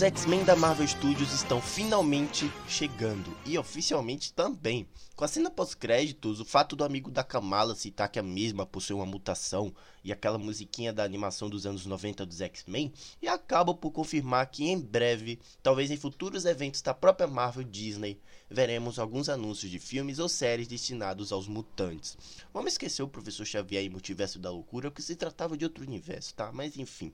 Os 0.00 0.04
X-Men 0.04 0.44
da 0.44 0.56
Marvel 0.56 0.88
Studios 0.88 1.30
estão 1.30 1.60
finalmente 1.60 2.50
chegando, 2.66 3.36
e 3.44 3.58
oficialmente 3.58 4.32
também. 4.32 4.88
Com 5.14 5.26
a 5.26 5.28
cena 5.28 5.50
pós-créditos, 5.50 6.40
o 6.40 6.44
fato 6.46 6.74
do 6.74 6.84
amigo 6.84 7.10
da 7.10 7.22
Kamala 7.22 7.74
citar 7.74 8.08
que 8.08 8.18
a 8.18 8.22
mesma 8.22 8.64
possui 8.64 8.96
uma 8.96 9.04
mutação 9.04 9.74
e 10.02 10.10
aquela 10.10 10.38
musiquinha 10.38 10.90
da 10.90 11.04
animação 11.04 11.50
dos 11.50 11.66
anos 11.66 11.84
90 11.84 12.24
dos 12.24 12.40
X-Men, 12.40 12.90
e 13.20 13.28
acaba 13.28 13.74
por 13.74 13.90
confirmar 13.90 14.46
que 14.46 14.70
em 14.70 14.80
breve, 14.80 15.38
talvez 15.62 15.90
em 15.90 15.98
futuros 15.98 16.46
eventos 16.46 16.80
da 16.80 16.94
própria 16.94 17.28
Marvel 17.28 17.64
Disney, 17.64 18.18
veremos 18.48 18.98
alguns 18.98 19.28
anúncios 19.28 19.70
de 19.70 19.78
filmes 19.78 20.18
ou 20.18 20.30
séries 20.30 20.66
destinados 20.66 21.30
aos 21.30 21.46
mutantes. 21.46 22.16
Vamos 22.54 22.72
esquecer 22.72 23.02
o 23.02 23.08
Professor 23.08 23.44
Xavier 23.44 23.84
e 23.84 23.90
Multiverso 23.90 24.38
da 24.38 24.50
Loucura, 24.50 24.90
que 24.90 25.02
se 25.02 25.14
tratava 25.14 25.58
de 25.58 25.66
outro 25.66 25.84
universo, 25.84 26.34
tá? 26.34 26.50
Mas 26.50 26.78
enfim. 26.78 27.12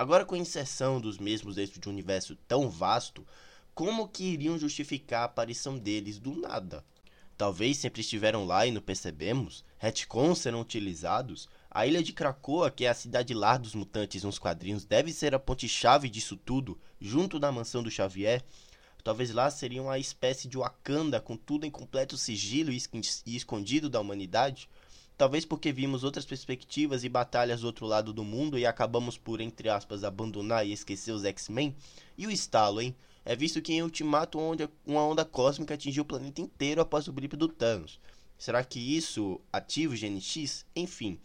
Agora, 0.00 0.24
com 0.24 0.34
a 0.34 0.38
inserção 0.38 0.98
dos 0.98 1.18
mesmos 1.18 1.56
dentro 1.56 1.78
de 1.78 1.86
um 1.86 1.92
universo 1.92 2.34
tão 2.48 2.70
vasto, 2.70 3.26
como 3.74 4.08
que 4.08 4.24
iriam 4.24 4.58
justificar 4.58 5.20
a 5.20 5.24
aparição 5.24 5.76
deles 5.76 6.18
do 6.18 6.34
nada? 6.34 6.82
Talvez 7.36 7.76
sempre 7.76 8.00
estiveram 8.00 8.46
lá 8.46 8.66
e 8.66 8.70
não 8.70 8.80
percebemos? 8.80 9.62
Retcons 9.76 10.38
serão 10.38 10.62
utilizados? 10.62 11.50
A 11.70 11.86
ilha 11.86 12.02
de 12.02 12.14
Krakoa, 12.14 12.70
que 12.70 12.86
é 12.86 12.88
a 12.88 12.94
cidade 12.94 13.34
lar 13.34 13.58
dos 13.58 13.74
mutantes 13.74 14.24
nos 14.24 14.38
quadrinhos, 14.38 14.86
deve 14.86 15.12
ser 15.12 15.34
a 15.34 15.38
ponte-chave 15.38 16.08
disso 16.08 16.34
tudo, 16.34 16.80
junto 16.98 17.38
da 17.38 17.52
mansão 17.52 17.82
do 17.82 17.90
Xavier? 17.90 18.42
Talvez 19.04 19.30
lá 19.30 19.50
seria 19.50 19.82
uma 19.82 19.98
espécie 19.98 20.48
de 20.48 20.56
Wakanda 20.56 21.20
com 21.20 21.36
tudo 21.36 21.66
em 21.66 21.70
completo 21.70 22.16
sigilo 22.16 22.72
e 22.72 23.36
escondido 23.36 23.90
da 23.90 24.00
humanidade? 24.00 24.66
Talvez 25.20 25.44
porque 25.44 25.70
vimos 25.70 26.02
outras 26.02 26.24
perspectivas 26.24 27.04
e 27.04 27.08
batalhas 27.10 27.60
do 27.60 27.66
outro 27.66 27.84
lado 27.84 28.10
do 28.10 28.24
mundo 28.24 28.58
e 28.58 28.64
acabamos 28.64 29.18
por, 29.18 29.38
entre 29.42 29.68
aspas, 29.68 30.02
abandonar 30.02 30.66
e 30.66 30.72
esquecer 30.72 31.12
os 31.12 31.26
X-Men? 31.26 31.76
E 32.16 32.26
o 32.26 32.30
estalo, 32.30 32.80
hein? 32.80 32.96
É 33.22 33.36
visto 33.36 33.60
que 33.60 33.74
em 33.74 33.82
Ultimato 33.82 34.38
uma 34.86 35.04
onda 35.04 35.22
cósmica 35.22 35.74
atingiu 35.74 36.04
o 36.04 36.06
planeta 36.06 36.40
inteiro 36.40 36.80
após 36.80 37.06
o 37.06 37.12
blip 37.12 37.36
do 37.36 37.48
Thanos. 37.48 38.00
Será 38.38 38.64
que 38.64 38.80
isso 38.80 39.38
ativa 39.52 39.92
o 39.92 39.94
GNX? 39.94 40.64
Enfim, 40.74 41.20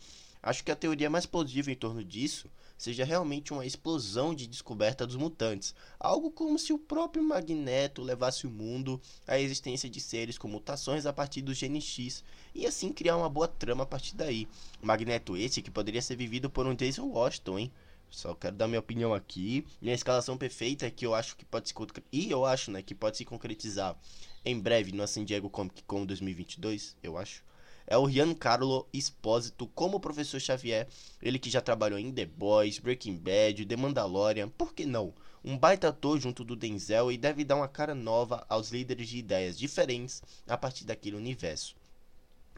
acho 0.46 0.64
que 0.64 0.72
a 0.72 0.76
teoria 0.76 1.10
mais 1.10 1.26
plausível 1.26 1.74
em 1.74 1.76
torno 1.76 2.04
disso 2.04 2.50
seja 2.78 3.04
realmente 3.04 3.52
uma 3.52 3.66
explosão 3.66 4.36
de 4.36 4.46
descoberta 4.46 5.08
dos 5.08 5.16
mutantes, 5.16 5.74
algo 6.00 6.30
como 6.30 6.60
se 6.60 6.72
o 6.72 6.78
próprio 6.78 7.24
Magneto 7.24 8.04
levasse 8.04 8.46
o 8.46 8.52
mundo 8.52 9.02
à 9.26 9.40
existência 9.40 9.90
de 9.90 10.00
seres 10.00 10.38
com 10.38 10.48
mutações 10.48 11.08
a 11.08 11.12
partir 11.12 11.42
do 11.42 11.54
GNX 11.54 12.24
e 12.54 12.68
assim 12.68 12.94
criar 12.94 13.18
uma 13.18 13.30
boa 13.30 13.48
trama 13.48 13.84
a 13.84 13.88
partir 13.88 14.16
daí. 14.16 14.48
Magneto 14.82 15.36
esse 15.36 15.64
que 15.64 15.72
poderia 15.72 16.02
ser 16.02 16.16
vivido 16.16 16.48
por 16.48 16.68
um 16.68 16.76
Jason 16.76 17.08
Washington, 17.08 17.60
hein? 17.60 17.72
Só 18.12 18.36
quero 18.36 18.56
dar 18.56 18.68
minha 18.68 18.80
opinião 18.80 19.14
aqui. 19.14 19.66
Minha 19.82 19.96
escalação 19.96 20.38
perfeita 20.38 20.90
que 20.92 21.06
eu 21.06 21.16
acho 21.16 21.36
que 21.36 21.44
pode 21.44 21.68
se 21.68 21.76
e 22.12 22.30
eu 22.30 22.46
acho, 22.46 22.70
né, 22.70 22.84
que 22.84 22.94
pode 22.94 23.18
se 23.18 23.26
concretizar 23.26 23.98
em 24.46 24.60
breve 24.60 24.92
no 24.92 25.08
San 25.08 25.26
Diego 25.26 25.50
Comic 25.50 25.82
Con 25.84 26.06
2022, 26.06 26.96
eu 27.02 27.18
acho 27.18 27.44
é 27.88 27.98
o 27.98 28.10
Giancarlo 28.10 28.88
Espósito 28.92 29.68
como 29.68 30.00
professor 30.00 30.40
Xavier, 30.40 30.88
ele 31.22 31.38
que 31.38 31.50
já 31.50 31.62
trabalhou 31.62 32.00
em 32.00 32.12
The 32.12 32.26
Boys, 32.26 32.80
Breaking 32.80 33.18
Bad, 33.18 33.66
The 33.66 33.76
Mandalorian, 33.76 34.50
por 34.50 34.74
que 34.74 34.86
não? 34.86 35.14
Um 35.44 35.58
baita 35.58 35.90
ator 35.90 36.20
junto 36.20 36.44
do 36.44 36.56
Denzel 36.56 37.12
e 37.12 37.18
deve 37.18 37.44
dar 37.44 37.56
uma 37.56 37.68
cara 37.68 37.94
nova 37.94 38.46
aos 38.50 38.72
líderes 38.72 39.08
de 39.08 39.20
ideias 39.20 39.58
diferentes 39.58 40.24
a 40.48 40.58
partir 40.58 40.86
daquele 40.86 41.16
universo. 41.16 41.76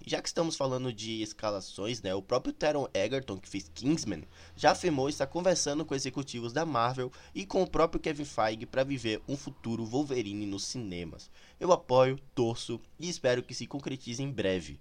Já 0.06 0.22
que 0.22 0.28
estamos 0.28 0.56
falando 0.56 0.94
de 0.94 1.22
escalações, 1.22 2.02
né, 2.02 2.14
o 2.14 2.22
próprio 2.22 2.54
Taron 2.54 2.88
Egerton, 2.94 3.38
que 3.38 3.50
fez 3.50 3.70
Kingsman, 3.74 4.24
já 4.56 4.72
afirmou 4.72 5.10
estar 5.10 5.28
conversando 5.28 5.84
com 5.84 5.96
executivos 5.96 6.54
da 6.54 6.66
Marvel 6.66 7.12
e 7.34 7.46
com 7.46 7.64
o 7.64 7.70
próprio 7.70 8.00
Kevin 8.00 8.24
Feige 8.24 8.66
para 8.66 8.84
viver 8.84 9.22
um 9.28 9.36
futuro 9.36 9.86
Wolverine 9.86 10.46
nos 10.46 10.66
cinemas. 10.66 11.30
Eu 11.60 11.72
apoio, 11.72 12.20
torço 12.36 12.80
e 13.00 13.10
espero 13.10 13.44
que 13.44 13.56
se 13.56 13.68
concretize 13.68 14.22
em 14.22 14.32
breve. 14.32 14.80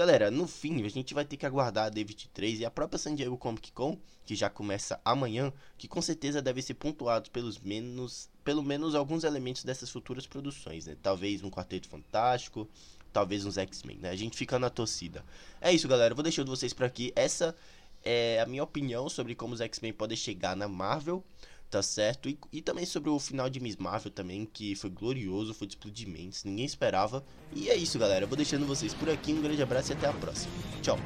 Galera, 0.00 0.30
no 0.30 0.46
fim, 0.46 0.82
a 0.82 0.88
gente 0.88 1.12
vai 1.12 1.26
ter 1.26 1.36
que 1.36 1.44
aguardar 1.44 1.84
a 1.84 1.88
David 1.90 2.30
3 2.32 2.60
e 2.60 2.64
a 2.64 2.70
própria 2.70 2.98
San 2.98 3.14
Diego 3.14 3.36
Comic 3.36 3.70
Con, 3.70 3.98
que 4.24 4.34
já 4.34 4.48
começa 4.48 4.98
amanhã, 5.04 5.52
que 5.76 5.86
com 5.86 6.00
certeza 6.00 6.40
deve 6.40 6.62
ser 6.62 6.72
pontuado 6.72 7.30
pelos 7.30 7.58
menos, 7.58 8.30
pelo 8.42 8.62
menos 8.62 8.94
alguns 8.94 9.24
elementos 9.24 9.62
dessas 9.62 9.90
futuras 9.90 10.26
produções, 10.26 10.86
né? 10.86 10.96
Talvez 11.02 11.44
um 11.44 11.50
Quarteto 11.50 11.86
Fantástico, 11.86 12.66
talvez 13.12 13.44
uns 13.44 13.58
X-Men, 13.58 13.98
né? 13.98 14.08
A 14.08 14.16
gente 14.16 14.38
fica 14.38 14.58
na 14.58 14.70
torcida. 14.70 15.22
É 15.60 15.70
isso, 15.70 15.86
galera. 15.86 16.14
Vou 16.14 16.22
deixando 16.22 16.48
vocês 16.48 16.72
por 16.72 16.86
aqui. 16.86 17.12
Essa 17.14 17.54
é 18.02 18.40
a 18.40 18.46
minha 18.46 18.64
opinião 18.64 19.06
sobre 19.06 19.34
como 19.34 19.52
os 19.52 19.60
X-Men 19.60 19.92
podem 19.92 20.16
chegar 20.16 20.56
na 20.56 20.66
Marvel 20.66 21.22
tá 21.70 21.82
certo? 21.82 22.28
E, 22.28 22.38
e 22.52 22.60
também 22.60 22.84
sobre 22.84 23.08
o 23.08 23.18
final 23.18 23.48
de 23.48 23.60
Miss 23.60 23.76
Marvel 23.76 24.10
também, 24.10 24.44
que 24.44 24.74
foi 24.74 24.90
glorioso, 24.90 25.54
foi 25.54 25.66
de 25.66 25.74
explodir 25.74 26.08
mentes, 26.08 26.44
ninguém 26.44 26.64
esperava. 26.64 27.24
E 27.54 27.70
é 27.70 27.76
isso, 27.76 27.98
galera. 27.98 28.24
Eu 28.24 28.28
vou 28.28 28.36
deixando 28.36 28.66
vocês 28.66 28.92
por 28.92 29.08
aqui. 29.08 29.32
Um 29.32 29.42
grande 29.42 29.62
abraço 29.62 29.92
e 29.92 29.94
até 29.94 30.08
a 30.08 30.12
próxima. 30.12 30.52
Tchau. 30.82 30.98